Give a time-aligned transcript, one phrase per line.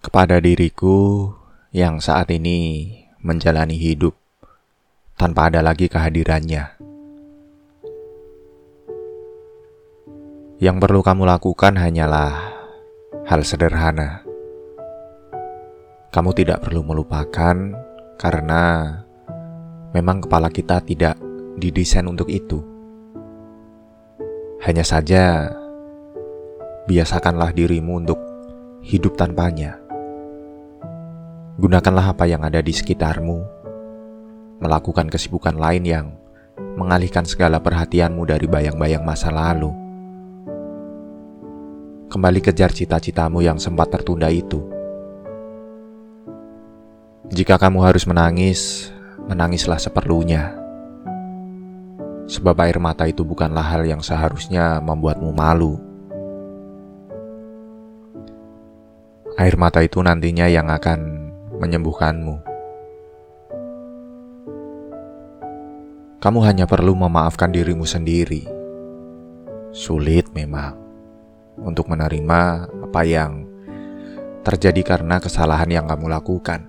[0.00, 1.28] kepada diriku
[1.76, 2.88] yang saat ini
[3.20, 4.16] menjalani hidup
[5.20, 6.80] tanpa ada lagi kehadirannya.
[10.56, 12.32] Yang perlu kamu lakukan hanyalah
[13.28, 14.24] hal sederhana.
[16.08, 17.56] Kamu tidak perlu melupakan
[18.16, 18.62] karena
[19.92, 21.20] memang kepala kita tidak
[21.60, 22.64] didesain untuk itu.
[24.64, 25.48] Hanya saja,
[26.88, 28.20] biasakanlah dirimu untuk
[28.84, 29.79] hidup tanpanya.
[31.60, 33.44] Gunakanlah apa yang ada di sekitarmu,
[34.64, 36.06] melakukan kesibukan lain yang
[36.80, 39.68] mengalihkan segala perhatianmu dari bayang-bayang masa lalu.
[42.08, 44.64] Kembali kejar cita-citamu yang sempat tertunda itu.
[47.28, 48.88] Jika kamu harus menangis,
[49.28, 50.56] menangislah seperlunya.
[52.24, 55.76] Sebab air mata itu bukanlah hal yang seharusnya membuatmu malu.
[59.36, 61.19] Air mata itu nantinya yang akan
[61.60, 62.40] menyembuhkanmu.
[66.20, 68.44] Kamu hanya perlu memaafkan dirimu sendiri.
[69.72, 70.76] Sulit memang
[71.60, 73.44] untuk menerima apa yang
[74.44, 76.68] terjadi karena kesalahan yang kamu lakukan.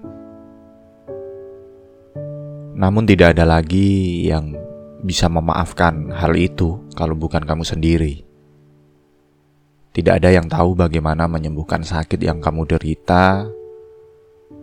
[2.71, 4.55] Namun, tidak ada lagi yang
[5.03, 8.23] bisa memaafkan hal itu kalau bukan kamu sendiri.
[9.91, 13.43] Tidak ada yang tahu bagaimana menyembuhkan sakit yang kamu derita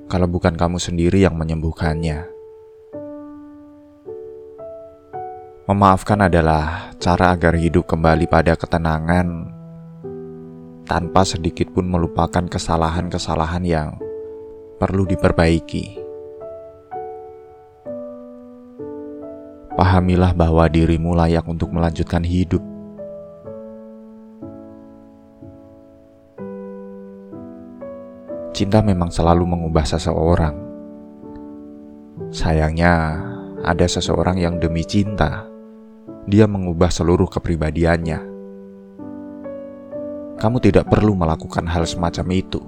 [0.08, 2.24] kalau bukan kamu sendiri yang menyembuhkannya.
[5.68, 9.52] Memaafkan adalah cara agar hidup kembali pada ketenangan
[10.88, 13.88] tanpa sedikit pun melupakan kesalahan-kesalahan yang
[14.80, 16.00] perlu diperbaiki.
[19.76, 22.64] Pahamilah bahwa dirimu layak untuk melanjutkan hidup
[28.58, 30.58] Cinta memang selalu mengubah seseorang.
[32.34, 33.22] Sayangnya,
[33.62, 35.46] ada seseorang yang demi cinta,
[36.26, 38.18] dia mengubah seluruh kepribadiannya.
[40.42, 42.58] Kamu tidak perlu melakukan hal semacam itu.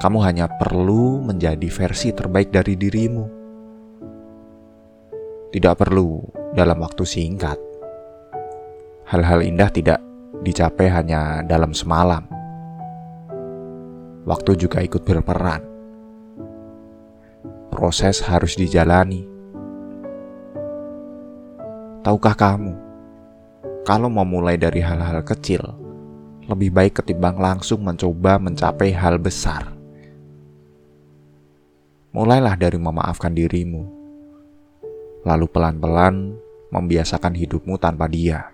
[0.00, 3.24] Kamu hanya perlu menjadi versi terbaik dari dirimu.
[5.52, 6.24] Tidak perlu
[6.56, 7.60] dalam waktu singkat.
[9.12, 10.00] Hal-hal indah tidak
[10.40, 12.33] dicapai hanya dalam semalam
[14.24, 15.60] waktu juga ikut berperan.
[17.68, 19.28] Proses harus dijalani.
[22.04, 22.74] Tahukah kamu,
[23.88, 25.60] kalau mau mulai dari hal-hal kecil,
[26.44, 29.72] lebih baik ketimbang langsung mencoba mencapai hal besar.
[32.12, 33.88] Mulailah dari memaafkan dirimu,
[35.24, 36.36] lalu pelan-pelan
[36.70, 38.52] membiasakan hidupmu tanpa dia.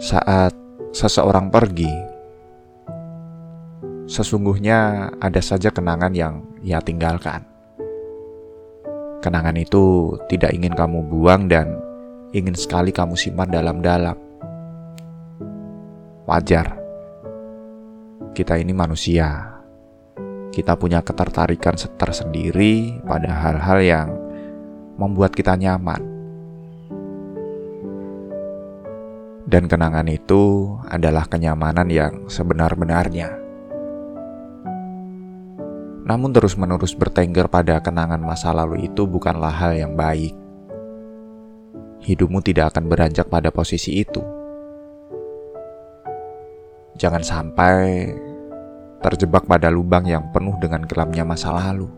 [0.00, 0.63] Saat
[0.94, 1.90] seseorang pergi,
[4.06, 7.42] sesungguhnya ada saja kenangan yang ia tinggalkan.
[9.18, 11.74] Kenangan itu tidak ingin kamu buang dan
[12.30, 14.14] ingin sekali kamu simpan dalam-dalam.
[16.30, 16.78] Wajar,
[18.30, 19.50] kita ini manusia.
[20.54, 24.08] Kita punya ketertarikan tersendiri pada hal-hal yang
[24.94, 26.13] membuat kita nyaman
[29.44, 33.28] dan kenangan itu adalah kenyamanan yang sebenar-benarnya.
[36.04, 40.36] Namun, terus-menerus bertengger pada kenangan masa lalu itu bukanlah hal yang baik.
[42.04, 44.20] Hidupmu tidak akan beranjak pada posisi itu.
[47.00, 48.12] Jangan sampai
[49.00, 51.88] terjebak pada lubang yang penuh dengan kelamnya masa lalu.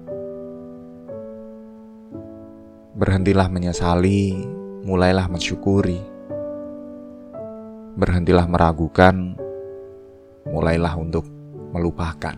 [2.94, 4.46] Berhentilah menyesali,
[4.86, 6.15] mulailah mensyukuri
[7.96, 9.34] berhentilah meragukan,
[10.44, 11.24] mulailah untuk
[11.72, 12.36] melupakan.